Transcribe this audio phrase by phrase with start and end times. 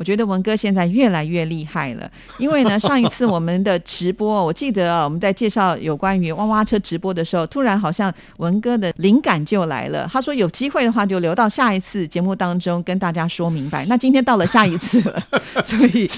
[0.00, 10.08] 我觉得文哥现在越来越厉害了，因为呢， 上一次我们的直播，我记得啊，我们在介绍有关于挖挖车直播的时候，突然好像文哥的灵感就来了。
[10.10, 13.84] 他说有机会的话，就留到下一次节目当中跟大家说明白。
[13.84, 15.22] 那今天到了下一次了，
[15.62, 16.10] 所以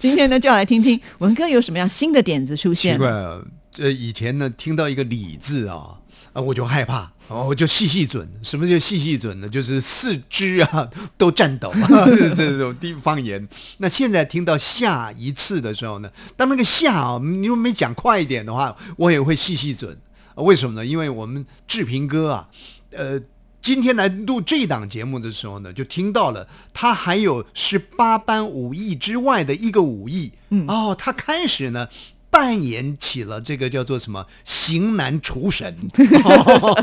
[0.00, 2.94] 今天呢，就要来听听文哥有什么样新的点子出现。
[2.94, 3.12] 奇怪，
[3.70, 5.98] 这以前呢，听到一个“李”字啊。
[6.32, 8.28] 啊，我就害怕，我就细细准。
[8.42, 9.48] 什么叫细细准呢？
[9.48, 11.72] 就是四肢啊都颤抖，
[12.36, 13.48] 这种地方言。
[13.78, 19.96] 那现在听到下一次的时候呢，当那个下啊，你又没讲快一点的话，我也会细细准。
[20.34, 20.84] 为什么呢？
[20.84, 22.48] 因为我们志平哥啊，
[22.90, 23.20] 呃，
[23.62, 30.32] 今天来录这档节目的时候呢，就听到了他还有十八般武艺之外的一个武艺。
[30.48, 31.86] 嗯，哦，他开始呢。
[32.30, 35.76] 扮演起了这个叫做什么型男厨神，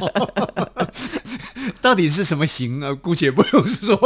[1.82, 2.94] 到底是什么型啊？
[2.94, 3.98] 姑且不用说。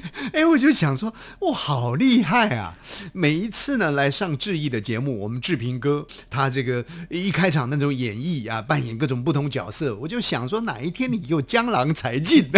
[0.32, 2.74] 哎，我就想说，哇，好厉害啊！
[3.12, 12.48] 每一次呢来上志毅的节目，我们志平哥他这个一开场那种演绎啊，扮演各种不同角色，我就想说，哪一天你又江郎才尽？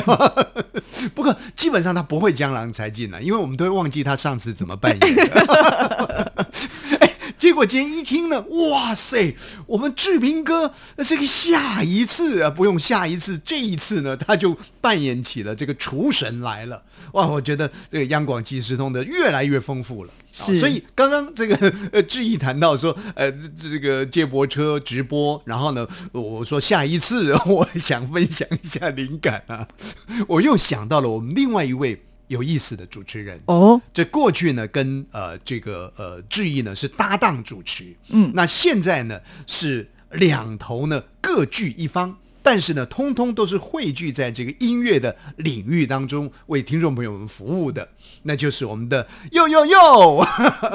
[1.15, 6.47] 不过基本上他不会江郎才尽了，因为我们都会忘记他上次怎么扮演的。
[7.39, 9.35] 结果今天一听呢，哇塞！
[9.67, 10.73] 我们志平哥
[11.05, 16.83] 这个下一次啊，不用下一次，这一次呢，他就扮演起了这个厨神来了。
[17.13, 20.13] 哇，我觉得这个央广即时通的越来越丰富了。
[20.33, 29.67] 是，所以刚刚这个呃，志毅谈到说，呃，这个接驳车直播，然后呢，我说下一次 我想分享一下灵感啊，
[30.27, 32.03] 我又想到了我们另外一位。
[32.29, 33.39] 有意思的主持人。
[33.47, 47.89] 哦，这过去呢跟呃这个呃志毅呢是搭档主持，嗯，那现在呢是两头呢各据一方，但是呢通通都是汇聚在这个音乐的领域当中为听众朋友们服务的，
[48.23, 50.27] 那就是我们的哟哟哟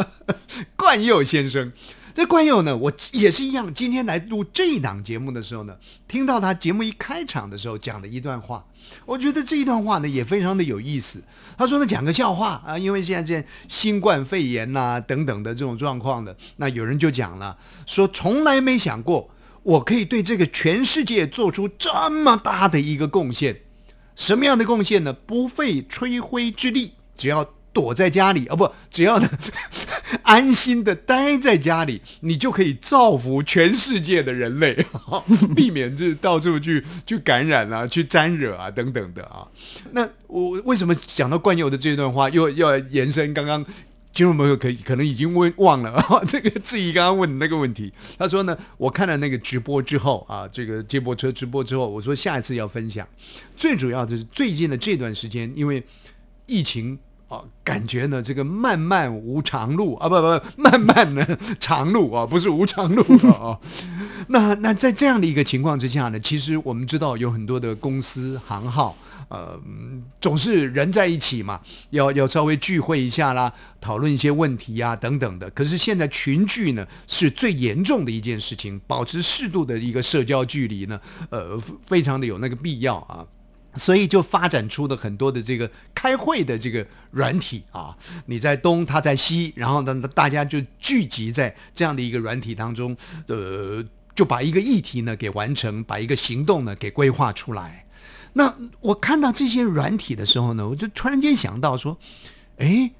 [0.75, 1.71] 冠佑先生。
[2.13, 3.73] 这冠佑呢，我也是一样。
[3.73, 5.75] 今天来录这一档节目的时候呢，
[6.07, 8.63] 听到他节目一开场的时候讲的一段话，
[9.03, 11.23] 我觉得这一段话呢也非常的有意思。
[11.57, 17.57] 他说呢，讲个笑话啊，因为现在这新冠肺炎呐等等的这种状况的，那有人就讲了，
[17.87, 19.31] 说从来没想过
[19.63, 23.61] 我可以对这个全世界做出这么大的一个贡献。
[24.15, 25.11] 什么样的贡献呢？
[25.11, 27.49] 不费吹灰之力，只要。
[27.73, 29.27] 躲在家里啊，不，只要呢
[30.23, 34.85] 安心的待在家里，你就可以造福全世界的人类，
[35.55, 39.47] 避免这到处去去感染啊，去沾惹啊等等的啊。
[39.91, 43.63] 那我为什么讲到冠佑的这段话，又要延伸刚刚
[44.13, 47.91] 听众朋友可可能已经问忘了 这个质疑刚刚问的那个问题？
[48.17, 53.07] 他说呢，我看了那个直播之后啊，这个接驳车直播之后，我说下一次要分享，
[53.55, 55.83] 最主要的是最近的这段时间，因为
[56.45, 56.97] 疫情。
[57.63, 63.57] 感觉呢，这个漫漫无长路啊，不不，漫漫的长路啊，不是无长路啊。
[64.27, 68.95] 那那在这样的一个情况之下呢，其实我们知道有很多的公司行号，
[69.29, 69.59] 呃，
[70.19, 71.59] 总是人在一起嘛，
[71.91, 75.49] 要要稍微聚会一下啦，讨论一些问题呀等等的。
[75.51, 80.99] 可是现在群聚呢是最严重的一件事情，保持适度的一个社交距离呢，
[81.29, 81.57] 呃，
[81.87, 83.25] 非常的有那个必要啊。
[83.75, 87.95] 所以就发展出了很多的这个开会的这个软体啊，
[88.27, 92.95] 你在东，他在西，然后呢，大家就聚集在这样的一个软体当中，
[93.27, 93.83] 呃，
[94.15, 97.85] 就把一个议题呢给完成，把一个行动呢给规划出来。
[98.33, 101.97] 那我看到这些软体的时候呢，我就突然间想到说，
[102.57, 102.91] 哎，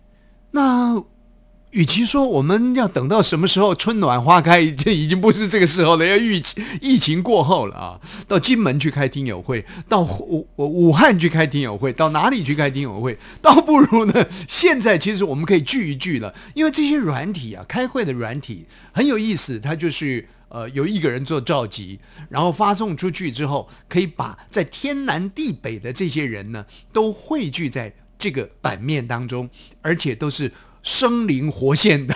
[0.52, 1.04] 那。
[1.74, 6.42] 与其说我们要等到什么时候春暖花开，这已经不是这个时候了，要疫
[6.80, 8.00] 疫情过后了啊！
[8.28, 22.00] 到金门去开听友会，到武武汉去开听友会，到哪里去开听友会，倒不如呢，现在其实我们可以聚一聚了，因为这些软体啊，开会的软体很有意思，它就是呃有一个人做召集，
[22.30, 29.50] 然后发送出去之后，可以把在天南地北的这些人呢，都汇聚在这个版面当中，
[29.82, 30.52] 而且都是。
[30.84, 32.14] 生灵活现的，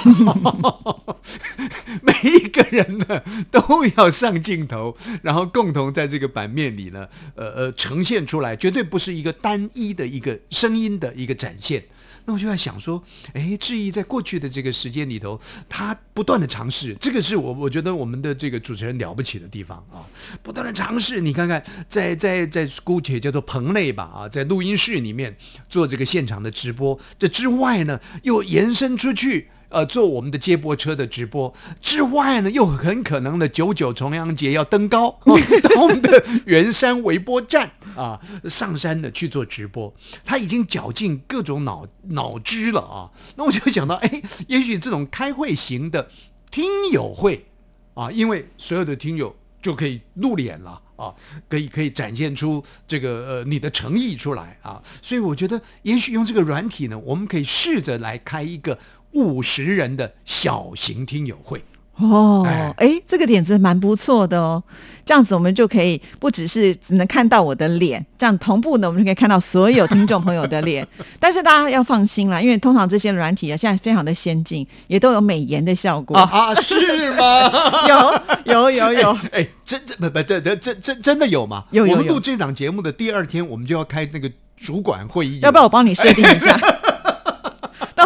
[2.03, 11.83] 每一个人呢都要上镜头，然后共同在这个版面里呢，呃呃呈现出来，绝对不是一个单一的一个声音的一个展现。
[12.27, 13.01] 那我就在想说，
[13.33, 15.39] 哎，志毅在过去的这个时间里头，
[15.69, 20.03] 他不断的尝试，这个是我我觉得我们的这个主持人了不起的地方啊，
[20.44, 21.21] 不断的尝试。
[21.21, 25.33] 你看看，在在在姑且叫做棚内吧啊，在录音室里面
[25.69, 29.47] 做这个现场的直播，这之外呢，又延伸出去。
[29.69, 39.93] 呃，做我们的接驳车的直播之外呢，又很可能的九九重阳节要登高， 到我们的圆山微波站啊，上山的去做直播，
[40.23, 43.11] 他已经绞尽各种脑脑汁了啊。
[43.35, 46.09] 那我就想到，哎，也许这种开会型的
[46.49, 47.45] 听友会
[47.93, 51.13] 啊，因为所有的听友就可以露脸了啊，
[51.49, 54.81] 可以可以展现出这个呃你的诚意出来啊。
[55.01, 58.79] 所以我觉得，也许用这个软体呢，我们可以试着来开一个。
[59.13, 61.63] 五十人的小型听友会
[61.95, 62.45] 哦，
[62.77, 64.63] 哎，这个点子蛮不错的哦。
[65.04, 70.88] 这样子我们就可以不只是只能看到我的脸，这样同步呢，我们就可以看到所有听众朋友的脸。
[71.19, 77.51] 但是大家要放心啦，因为通常这些软体啊，现在非常的先进，也都有美颜的效果啊，是吗？
[78.45, 81.63] 有有有有，哎，真真不不，这这这真真的有吗？
[81.71, 81.94] 有有。
[81.94, 86.60] 我们录这档节目的第二天，我们就要开那个主管会议，要不要我帮你设定一下？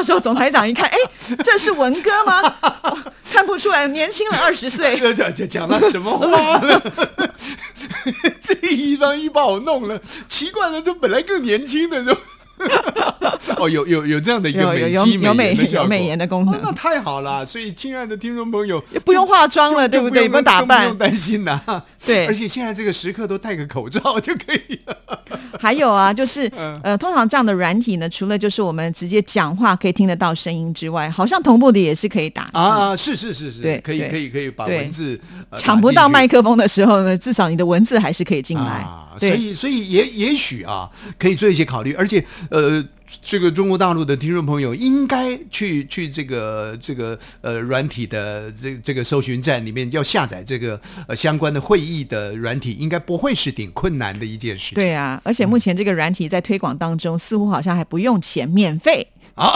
[0.01, 0.97] 到时候总台长一看，哎，
[1.43, 2.41] 这是文哥吗？
[3.31, 4.97] 看不出来，年轻了二十岁。
[5.13, 6.81] 讲讲讲到什么话呢？
[8.41, 12.17] 这一方一把我弄了，奇怪了，这本来更年轻的就。
[13.57, 17.45] 哦，有有有这样的一个美肌美颜有美颜的功能，那太好了。
[17.45, 20.27] 所以，亲爱的听众朋友，不用化妆了，对不对？
[20.27, 21.61] 不用打扮，不用担心呐。
[22.05, 24.97] 对，而且现在这个时刻都戴个口罩就可以了。
[25.59, 26.51] 还有啊，就是
[26.83, 32.95] 呃，通常这样的软体呢，除了就是我们直接讲话可以听得到声音之外，好像同步的也是可以打啊。
[32.95, 35.19] 是是是是，对，可以可以可以把文字
[35.55, 38.87] 抢不到麦克风的时候呢，至少你的文字还是可以进来。
[39.17, 42.85] 所以所以也也许啊，可以做一些考虑，而且呃。
[43.21, 54.73] 这个中国大陆的听众朋友应该去去这个这个呃软体的这这个搜寻站里面要下载这个呃相关的会议的软体，应该不会是挺困难的一件事。
[54.75, 59.05] 对啊，而且目前这个软体在推广当中，似乎好像还不用钱，免费。
[59.35, 59.51] 啊，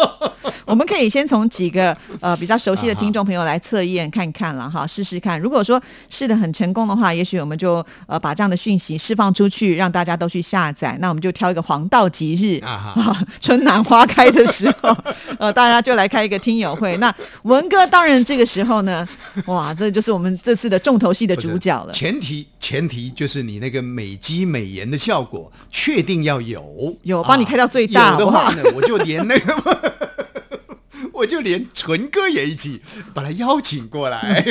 [0.64, 5.40] 我们可以先从几个呃比较熟悉的听众朋友来测验看看了哈，试试看。
[5.40, 10.96] 如果说试的很成功的话，也许我们就呃把这样的讯息释放出去，让大家都去下载。
[11.00, 12.94] 那我们就挑一个黄道吉日啊，
[13.40, 14.96] 春暖花开的时候，
[15.38, 16.96] 呃，大家就来开一个听友会。
[16.98, 19.06] 那文哥当然这个时候呢，
[19.46, 21.92] 哇，这就是我们这次的重头戏的主角了。
[21.92, 28.96] 前提前提就是你那个美肌美颜的效果确定要有，有帮你开到最大的话呢， 我就。
[28.96, 29.92] 连那个，
[31.12, 32.80] 我就连纯哥也一起
[33.14, 34.44] 把他邀请过来。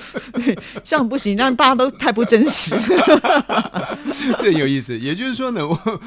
[0.84, 2.74] 这样不行，这样大家都太不真实。
[4.38, 6.00] 这有意思，也就是说呢， 我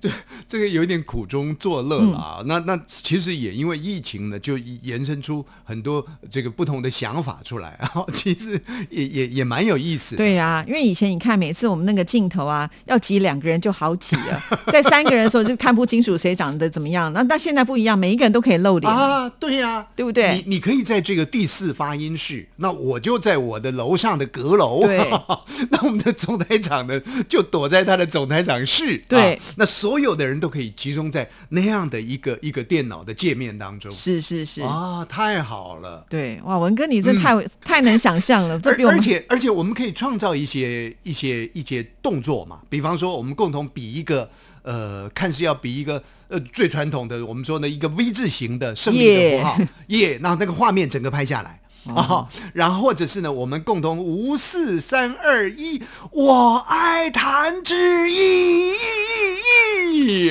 [0.00, 0.08] 这
[0.46, 2.42] 这个有点苦中作乐了啊。
[2.46, 7.90] 那那其实也因为疫情呢，就延伸出很多这个不同的想法出来啊。
[8.12, 8.60] 其实
[8.90, 10.16] 也也也蛮有意思。
[10.16, 14.42] 对呀，因为以前你看，每次我们那个镜头啊，要挤两个人就好挤啊，
[14.72, 17.12] 在三个人的时候就看不清楚谁长得怎么样。
[17.12, 19.28] 那那现在不一样，每一个人都可以露脸啊。
[19.30, 20.34] 对呀，对不对？
[20.34, 23.17] 你你可以在这个第四发音室，那我就。
[23.18, 24.98] 在我的楼上的阁楼，对，
[25.70, 34.62] 那我们的总台长呢，就躲在他的总台长室，对，那所有的人都可以集中在那样的一个一个电脑的界面当中，是是是。
[34.62, 44.28] 啊，太好了，对，哇，文哥你这太 太能想象了，而而且而且我们可以创造一些一些一些动作嘛，比方说我们共同比一个
[44.62, 49.58] 呃，看似要比一个呃最传统的，我们说呢一个 V 字形的胜利的符号，
[49.88, 51.60] 耶，那那个画面整个拍下来。
[51.94, 58.72] 啊，然后或者是呢，我们共同五四三二一，我爱弹指一，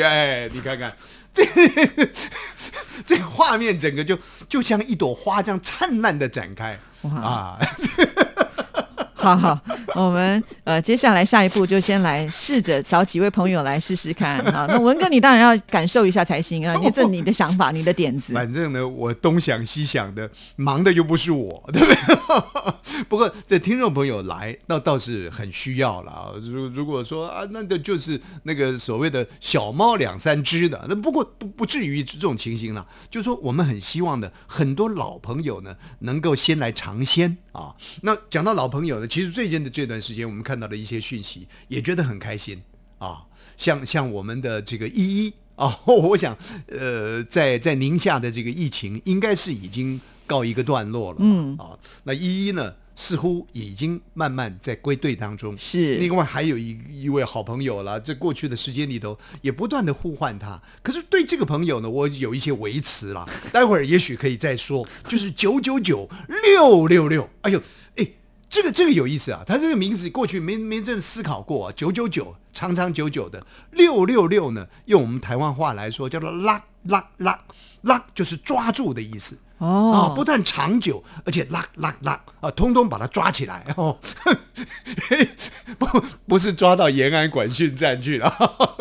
[0.02, 0.96] 哎，你看看。
[1.34, 1.46] 这
[3.06, 4.18] 这个画面，整个就
[4.50, 6.80] 就像一朵花这样灿烂的展开。
[7.04, 7.58] 啊。
[9.36, 9.62] 好好，
[9.96, 16.76] 我们呃接下来下一步就先来试着找几位朋友来试试看啊，那文哥，你当然要感受一下才行啊！
[16.82, 18.34] 你这你的想法，你的点子。
[18.34, 23.04] 反正呢，我东想西想的，忙的又不是我， 对不对？
[23.10, 26.32] 不过这听众朋友来，那倒是很需要了啊。
[26.42, 32.86] 如如果说啊，那个就是那个所谓的小猫两三只的，那不过不不至于这种情形了。
[33.10, 37.74] 就是说，我们很希望的很多老朋友呢，能够先来尝鲜啊。
[38.02, 39.08] 那讲到老朋友呢？
[39.08, 42.62] 其实最近的这段时间，我们看到的一些讯息，也觉得很开心
[43.00, 43.26] 啊。
[43.58, 46.38] 像像我们的这个依依啊， 我想，
[46.68, 51.18] 呃，在在宁夏的这个疫情应该是已经告一个段落了。
[51.22, 55.58] 嗯，啊，那依依呢，似乎已经慢慢在归队当中。
[55.58, 60.62] 是，另外还有一一位好朋友了，在过去的时间里头也不断的呼唤他。
[60.84, 64.88] 可是对这个朋友呢，我有一些维持了， 待会儿也许可以再说。
[65.06, 66.08] 就是九九九
[66.44, 67.60] 六六六，哎呦，
[67.96, 68.08] 哎。
[68.50, 71.74] 这个这个有意思啊，他这个名字过去没没真思考过啊。
[71.76, 77.38] 九九九长长久久的六六六呢，用我们台湾话来说叫做拉拉拉
[77.82, 79.92] 拉，就是抓住的意思哦。
[79.92, 83.98] 啊，不但长久，而且拉拉拉啊，通通把他抓起来哦。
[85.78, 85.86] 不
[86.28, 88.78] 不是抓到延安管训站去了。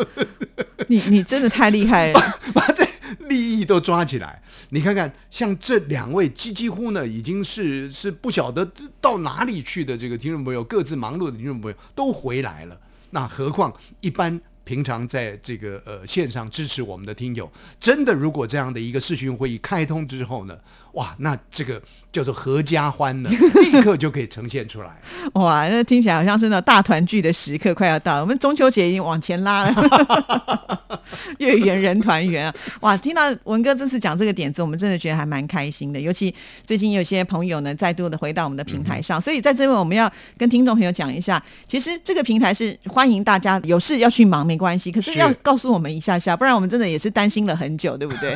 [0.87, 2.19] 你你真的太厉害了，
[2.53, 2.87] 把这
[3.27, 4.41] 利益都抓起来。
[4.69, 8.69] 你看看，像这两位，几几乎呢，已经是是不晓得
[9.01, 12.79] 到哪里去的这个听众朋友，各自忙碌的听众朋友都回来了。
[13.11, 20.59] 那何况一般平常在这个呃线上支持我们的听友，真的如果这样的一个视讯会议开通之后呢？
[20.97, 21.79] 哇，那这个
[22.11, 23.29] 叫做合家欢呢，
[23.71, 24.99] 立刻就可以呈现出来。
[25.39, 30.99] 哇，那听起来好像是那大团聚的时刻快要到了，我们中秋节已经往前拉了，
[31.37, 32.55] 月圆人团圆啊！
[32.81, 35.99] 哇，听到文哥这次讲这个点子，我们真的觉得还蛮开心的。
[36.01, 36.33] 尤其
[36.65, 48.35] 最近有些朋友呢，再度的回到我们的平台上，所以在这边我们要跟听众朋友讲一下，其实这个平台是欢迎大家有事要去忙没关系，可是要告诉我们一下下，不然我们真的也是担心了很久，对不对？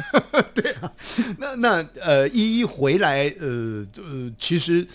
[0.54, 0.92] 对啊，
[1.40, 2.51] 那那呃一。
[2.58, 4.88] 一回来，呃呃，其实。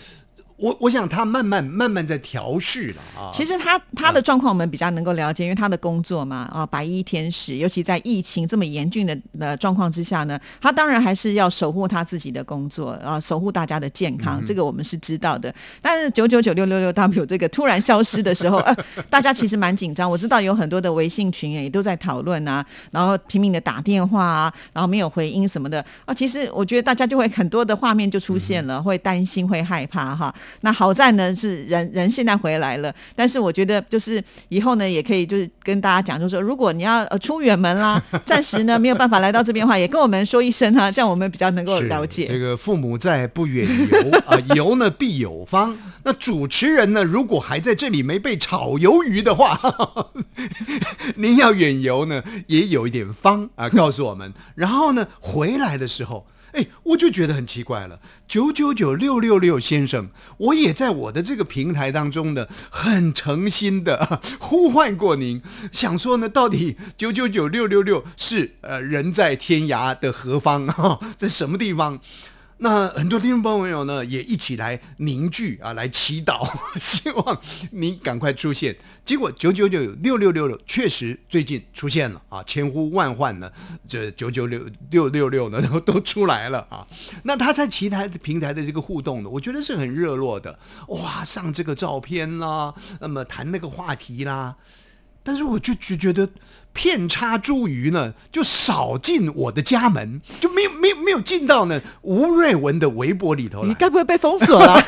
[0.57, 3.29] 我我想他慢慢慢慢在调试了啊。
[3.31, 15.53] 其实他他的状况我们比较能够了解，因为他的工作嘛啊，白衣天使，尤其在疫情这么严峻的呃状况之下呢，他当然还是要守护他自己的工作啊，守护大家的健康，这个我们是知道的。
[15.81, 18.75] 但是九九九六六六 W 这个突然消失的时候， 呃，
[19.11, 20.09] 大家其实蛮紧张。
[20.09, 26.13] 我知道有很多的微信群也都在讨论啊，然后拼命的打电话啊，然后没有回音什么的啊。
[26.13, 30.33] 其实我觉得大家就会很多的画面就出现了，会担心会害怕哈。
[30.61, 42.25] 那好在呢，是人人现在回来了，但是我觉得就是以后呢，也可以就是跟大家讲，就是说如果你要呃出远门啦， 暂时呢没有办法来到这边的话，也跟我们说一声哈，这样我们比较能够了解。
[42.25, 45.77] 这个父母在，不远游啊， 游呢必有方。
[46.03, 49.59] 那主持人呢，如果还在这里没被炒鱿鱼的话，
[51.15, 54.33] 您要远游呢，也有一点方啊，告诉我们。
[54.55, 56.25] 然后呢，回来的时候。
[56.57, 57.99] 哎，我就觉得很奇怪了。
[58.27, 65.39] 九九九六六六先生，我也在我的这个平台当中呢，很诚心的呼唤过您，
[65.71, 71.99] 想说呢，到底九九九六六六是呃人在天涯的何方啊， 在什么地方？
[72.59, 76.49] 那很多听众朋友呢，也一起来凝聚啊，来祈祷，
[76.79, 77.39] 希望
[77.71, 78.75] 您赶快出现。
[79.05, 83.51] 结果九九九六六六六确实最近出现了啊，千呼万唤呢，
[83.87, 84.59] 这九九六
[84.89, 86.85] 六六六呢都 都出来了啊。
[87.23, 94.55] 那他在其他平台的这个互动呢，我觉得是很热络的，哇，上这个照片啦，那么谈那个话题啦。
[95.27, 96.29] 但是我就就觉得
[96.71, 104.81] 片插茱萸呢，就少进我的家门，就没有没有没有进到呢吴瑞文的微博里头你该不会被封锁了？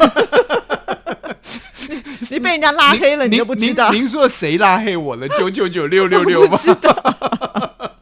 [2.31, 3.91] 你被人家拉黑了，你都不知道？
[3.91, 5.27] 您说谁拉黑我了？
[5.27, 6.57] 九九九六六六吗？
[6.57, 7.97] 知道。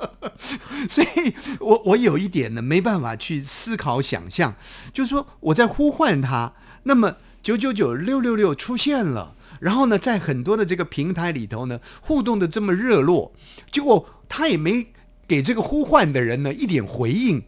[0.87, 4.53] 所以我我有一点呢，没办法去思考想象，
[4.93, 6.53] 就是说我在呼唤他，
[6.83, 9.33] 那么九九九六六六出现了。
[9.59, 13.33] 然后呢，在很多的这个平台里头呢，互动的这么热络，
[13.71, 14.87] 结果他也没
[15.27, 17.43] 给这个呼唤的人呢一点回应，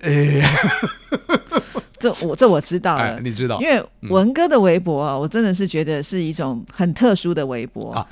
[0.00, 0.42] 哎。
[2.04, 8.06] 这我这我知道了，你知道，因为文哥的微博啊，我真的是觉得是一种很特殊的微博啊。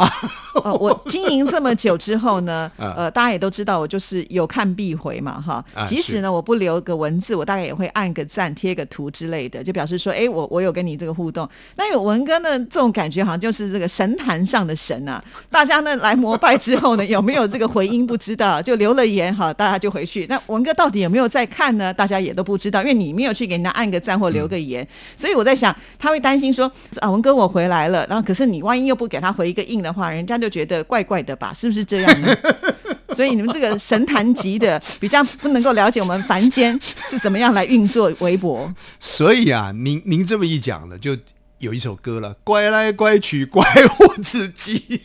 [0.81, 5.63] 我经营这么久之后呢， 呃，大家也都知道，我就是有看必回嘛，哈。
[5.87, 11.47] 即使呢我不留个文字，我大概也会按个赞、贴个图之类的，就表示说，哎，我我有跟你这个互动。
[11.77, 15.23] 那有文哥呢，这种感觉好像就是这个神坛上的神啊。
[15.51, 20.25] 大家呢来膜拜之后呢， 有没有这个回音不知道，就留了言哈，大家就回去。
[20.31, 21.93] 那文哥到底有没有在看呢？
[21.93, 23.82] 大家也都不知道，因为你没有去给人家按。
[23.83, 24.87] 按个赞或留个言，
[25.17, 26.71] 所以我在想，他会担心说
[27.01, 31.53] 啊，文哥我回来了，然后可是你万一又不给他回一个应的话，人家就觉得怪怪的吧？
[31.53, 32.33] 是不是这样呢？
[33.17, 36.79] 所以你们这个神坛级的比较不能够了解我们凡间
[37.11, 38.73] 是怎么样来运作微博。
[39.01, 41.17] 所以啊，您您这么一讲呢，就。
[41.59, 43.65] 有一首歌了，乖来乖去，怪
[44.01, 45.01] 我自己，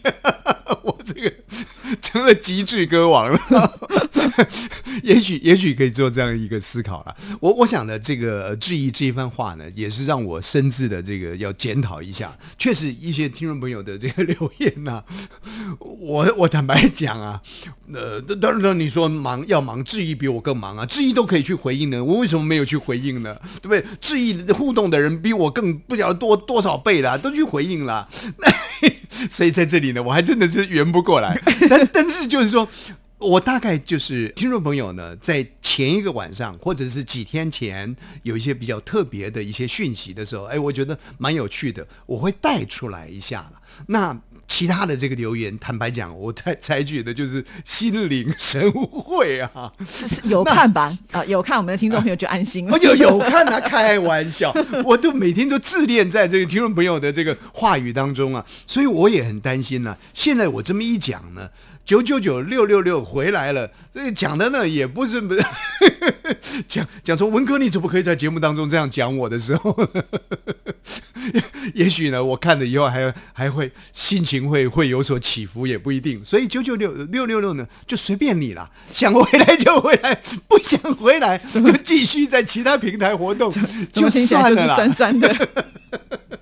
[0.84, 1.34] 我这个
[2.02, 3.40] 成了极致歌王了。
[5.04, 7.16] 也许，也许可以做这样一个思考了。
[7.40, 12.36] 我我想呢，这个质疑这一番话呢，也是让我深自的这个要检讨一下。
[12.58, 15.04] 确实，一些听众朋友的这个留言呐，
[15.80, 17.42] 我我坦白讲啊，
[17.94, 23.36] 呃，当然你说忙要忙，质疑比我更忙啊，质疑都可以去回应呢，我为什么没有去回应呢？
[23.62, 23.84] 对不对？
[24.02, 28.08] 质疑互动的人比我更不晓得多多少倍了，都去回应了，
[29.30, 31.42] 所以在这里呢，我还真的是圆不过来。
[31.70, 32.68] 但但是就是说。
[33.20, 43.54] 我大概就是听众朋友呢，在前一个晚上或者是几天前有一些比较特别的一些讯息的时候，哎，我觉得蛮有趣的，我会带出来一下了。
[43.88, 44.16] 那
[44.48, 49.72] 其他的这个留言，坦白讲，我采采取的就是心领神会啊，
[50.24, 50.98] 有看吧？
[51.12, 52.78] 啊，有看我们的听众朋友就安心了。
[52.80, 54.54] 有有看他开玩笑，
[54.86, 59.98] 我都每天都自恋在这个听众朋友的这个话语当中啊，所以我也很担心呢。
[60.14, 61.50] 现在我这么一讲呢。
[61.88, 65.24] 九九九六六六回来了，这个讲的呢也不是
[66.68, 69.74] 讲讲说文哥你怎么可以在节目当中这样讲我的时候，
[71.74, 83.50] 也许呢我看了以后还还会心情会会有所起伏也不一定，所以九九六六六六呢就随便你了，想回来就回来，不想回来就继续在其他平台活动，
[83.94, 85.34] 就算了酸酸的。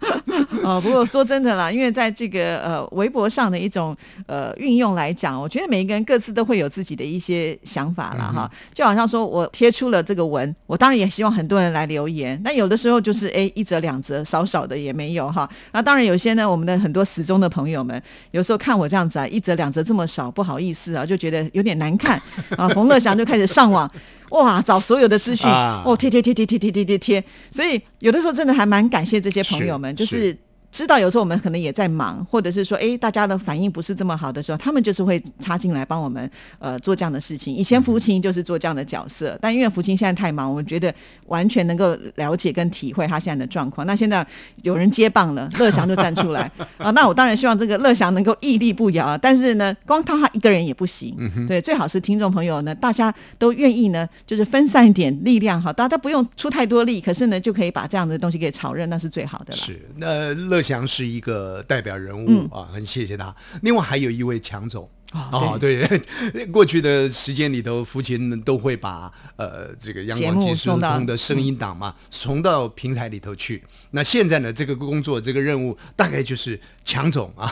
[0.62, 8.50] 哦，不过说真的啦，因为在这个呃微博上的一种呃运用来讲，我觉得每一个人各自都会有自己的一些想法了哈。
[8.72, 15.48] 就好像说我贴出了这个文，我当然也希望很多人来留言，那有的时候就是哎一则两则，少少的也没有哈。
[15.72, 18.00] 那当然有些呢，我们的很多时钟的朋友们，
[18.30, 22.20] 有时候看我这样子啊，一则两则这么少，不好意思啊，就觉得有点难看
[22.56, 22.68] 啊。
[22.68, 23.90] 冯乐祥就开始上网。
[24.30, 30.36] 哇，找所有的资讯，哦，贴贴贴贴贴贴贴贴贴，所以有的时候真的还蛮感谢这些朋友们，就是。
[30.70, 37.54] 知道有时候我们可能也在忙，或者是说，哎，大家的反应不是这么好的时候，他们就是会插进来帮我们，呃，做这样的事情。
[37.54, 40.94] 以前福琴就是做这样的角色，但因为福琴现在太忙，我觉得
[41.26, 43.86] 完全能够了解跟体会他现在的状况。
[43.86, 44.24] 那现在
[44.62, 49.16] 有人接棒了， 乐祥就站出来啊，那我当然希望这个乐祥能够屹立不摇。
[49.16, 51.16] 但是呢，光他他一个人也不行，
[51.48, 59.56] 对，最好是听众朋友呢，大家都愿意呢，就是分散一点力量，哈，大家都不用出太多力，可是呢，就可以把这样的东西给炒热，那是最好的了。
[59.56, 60.57] 是，那乐。
[60.58, 63.32] 乐祥是一个代表人物啊，很谢谢他。
[63.62, 65.86] 另外还有一位强总啊，对，
[66.50, 73.62] 过去的时间里头，父亲都会把呃这个阳光即时通的声音档嘛送到平台里头去。
[73.92, 77.48] 那现在呢，这个工作这个任务大概就是强总啊，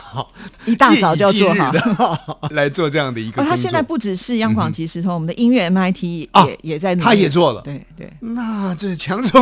[0.65, 3.41] 一大早就要做好 来做这样的一个。
[3.41, 6.03] 他现在不只是央广即时通，我们的音乐 MIT
[6.45, 7.61] 也也在，他也做了。
[7.61, 9.41] 对对，那这强总。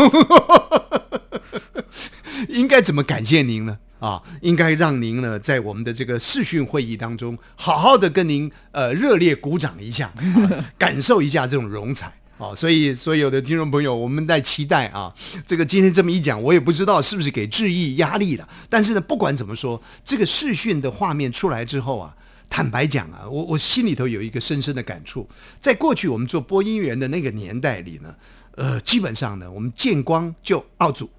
[2.55, 3.77] 应该怎么感谢您呢？
[3.99, 10.13] 啊，应该让您呢在我们的这个视讯会议当中，好好的跟您呃热烈鼓掌一下，
[10.77, 12.53] 感受一下这种荣彩啊！
[12.53, 15.13] 所以所有的听众朋友，我们在期待啊，
[15.47, 18.47] 这个今天这么一讲，我也不知道是不是给致意压力了。
[18.69, 22.13] 但是呢，不管怎么说，这个视讯的画面出来之后啊，
[22.49, 25.27] 坦白讲啊，我我心里头有一个深深的感触，
[25.59, 28.13] 在过去我们做播音员的那个年代里呢。
[28.55, 31.09] 呃，基本上呢，我们见光就傲主，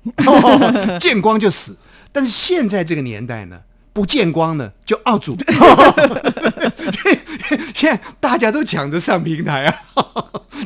[0.98, 1.76] 见光就死。
[2.10, 3.60] 但是现在这个年代呢，
[3.92, 5.36] 不见光呢就傲主。
[7.74, 9.74] 现在大家都抢着上平台啊，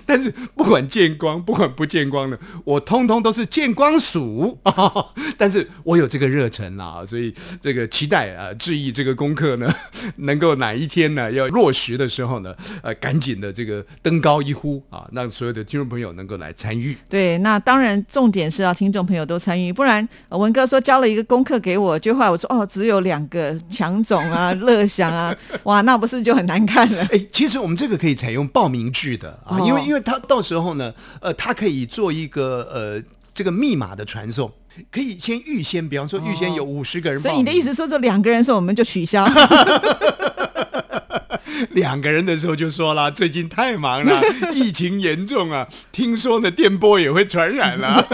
[0.07, 4.59] 但是不管见光，不管不见光的，我通通都是见光属。
[5.37, 9.73] 但是我有这个热忱啊，所以这个期待啊，致意这个功课呢，
[10.17, 16.97] 能够哪一天呢要落实的时候呢，呃，赶紧的这个登高一呼啊，让所有的听众朋友能够来参与。
[17.09, 25.35] 对，那当然重点是要听众朋友都参与，不然文哥说交了一个功课给我，就话我说哦，只有两个强总啊、乐享啊，
[25.65, 27.07] 哇，那不是就很难看了？
[27.13, 34.51] 哎，其实我们这个可以采用报名制的啊，因为因为他到时候呢，呃，他可以做一个呃这个密码的传送，
[34.91, 39.25] 可以先预先，比方说预先有五十个人，所以你的意思说这两个人的时候我们就取消，
[41.71, 44.23] 两个人的时候就说了，最近太忙了，
[44.55, 48.07] 疫情严重啊，听说呢电波也会传染了。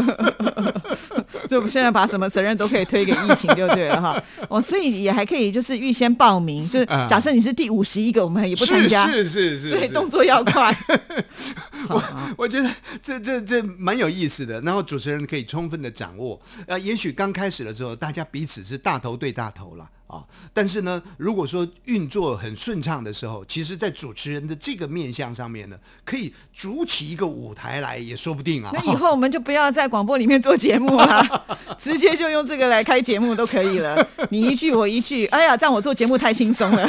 [1.48, 10.76] 就现在把什么责任都可以推给疫情就对了哈，哦，所以也还可以就是预先报名，就是假设你是第五十一个，我们也不参加，是是是，所以动作要快。
[11.88, 12.02] 我
[12.38, 12.70] 我觉得
[13.02, 19.88] 这这这蛮有意思的，然后主持人可以充分的掌握，呃，也许刚开始的时候大家彼此是大头对大头了。
[20.06, 20.22] 啊，
[20.54, 28.70] 但是呢，如果说运作很顺畅的时候，其实，在主持人的这个面相上面呢，可以筑起一个舞台来，也说不定啊。
[28.72, 33.96] 那以后我们就不要在广播里面做节目了， 直接就用这个来开节目都可以了。
[34.30, 36.86] 你一句我一句，哎呀，这样我做节目太轻松了。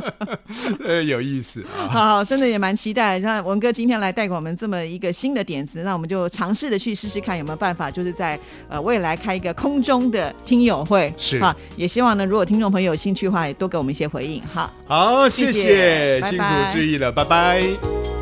[0.82, 1.88] 呃，有意思啊。
[1.90, 12.13] 好，真的也蛮期待，像文哥今天来带给我们这么一个新的点子，那我们就尝试的去试试看有没有办法，就是在呃未来开一个空中的听友会，是啊，也希望。
[12.14, 14.40] 望呢，如果听众朋友有兴趣的话，也多给我们一些回应。
[14.52, 18.13] 好，好，谢谢谢谢，辛苦拜拜志毅了，拜拜。